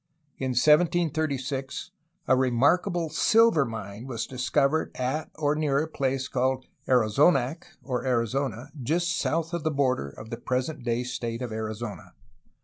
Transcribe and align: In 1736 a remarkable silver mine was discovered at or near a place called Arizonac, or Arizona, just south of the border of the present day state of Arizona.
In 0.39 0.53
1736 0.55 1.91
a 2.27 2.35
remarkable 2.35 3.09
silver 3.11 3.65
mine 3.65 4.07
was 4.07 4.25
discovered 4.25 4.89
at 4.95 5.29
or 5.35 5.53
near 5.53 5.77
a 5.77 5.87
place 5.87 6.27
called 6.27 6.65
Arizonac, 6.87 7.65
or 7.83 8.03
Arizona, 8.03 8.71
just 8.81 9.15
south 9.15 9.53
of 9.53 9.63
the 9.63 9.69
border 9.69 10.09
of 10.09 10.31
the 10.31 10.37
present 10.37 10.83
day 10.83 11.03
state 11.03 11.43
of 11.43 11.51
Arizona. 11.51 12.13